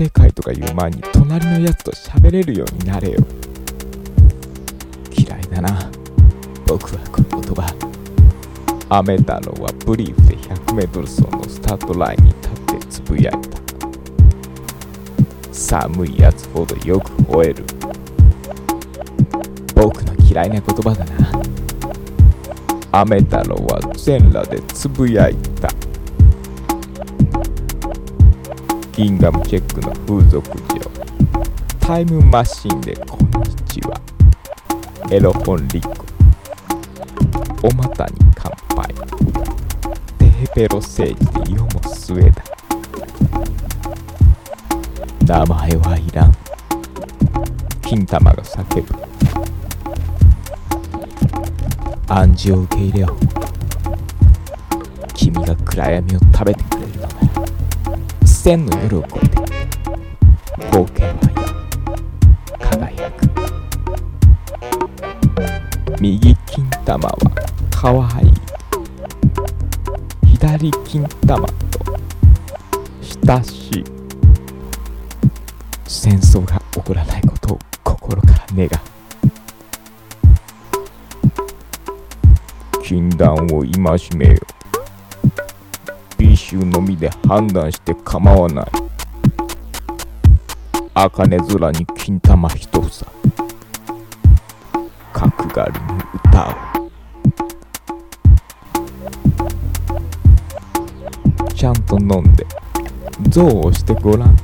[0.00, 3.18] 世界とか言う前に隣のやつと喋れるようになれよ。
[5.14, 5.90] 嫌いだな。
[6.66, 7.70] 僕はこの言葉。
[8.88, 13.58] 雨太郎はブリーフで 100m 走のスタートラインに立ってつぶやいた。
[15.52, 17.66] 寒いやつほどよく吠える。
[19.74, 21.42] 僕の嫌いな言葉だな。
[22.92, 25.68] 雨太郎は全裸でつぶやいた。
[29.00, 30.90] ギンガムチェックの風俗嬢。
[31.80, 33.98] タイムマシンでこんにちは。
[35.10, 35.94] エロ本リコ
[37.62, 38.94] お股に乾杯。
[40.18, 42.44] テヘペロ政治で世も末だ
[45.26, 46.36] 名前はいらん。
[47.80, 48.94] 金玉が叫ぶ。
[52.06, 53.16] 暗示を受け入れよう。
[55.14, 56.99] 君が暗闇を食べてくれる。
[58.40, 59.36] のなら千の夜を越えて
[60.70, 61.14] 冒険は
[62.58, 63.28] 輝く
[66.00, 67.14] 右金玉は
[67.70, 68.32] かわいい
[70.38, 71.54] 左金玉と
[73.26, 73.84] 親しい
[75.86, 78.70] 戦争が起こらないことを心から願う
[82.82, 83.70] 禁断を戒
[84.16, 84.40] めよ
[86.20, 88.66] 美醜のみで判断して構わない。
[90.92, 92.82] 茜空に金玉一房。
[95.14, 96.54] 角刈りに歌を
[101.54, 102.46] ちゃんと飲んで。
[103.30, 104.36] 象をしてごらん。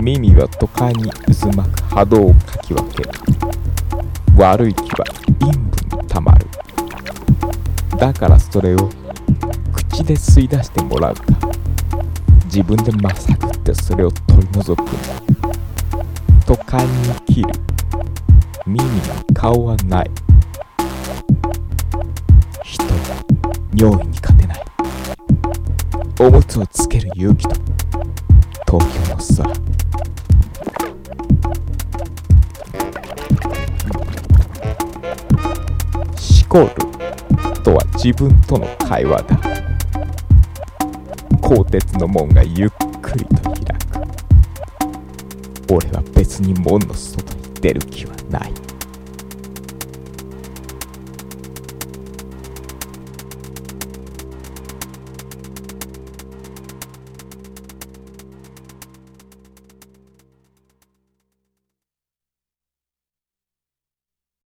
[0.00, 3.10] 耳は都会に渦巻く波動をかき分ける。
[4.36, 5.04] 悪い気は
[5.40, 6.46] 陰部にたまる。
[7.98, 8.88] だからそれを
[10.02, 11.14] 口で吸い出してもらう。
[11.14, 11.22] か
[12.46, 14.82] 自分でまさぐってそれを取り除く。
[14.82, 14.92] んだ
[16.44, 16.90] 都会に
[17.26, 17.48] 生きる。
[18.66, 19.00] 耳に
[19.32, 20.10] 顔はない。
[22.64, 22.90] 人は
[23.74, 24.64] 尿意に勝てない。
[26.20, 27.54] おむつをつける勇気と。
[28.66, 29.54] 東京の空。
[36.16, 36.74] シコー
[37.54, 39.61] ルとは自分との会話だ。
[41.52, 42.70] 鋼鉄の門がゆっ
[43.02, 44.00] くりと開く。
[45.70, 48.71] 俺は別に門の外に出る気はない。